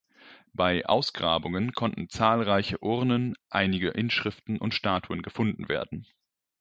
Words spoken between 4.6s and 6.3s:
Statuen gefunden werden.